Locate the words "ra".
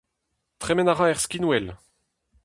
0.95-1.05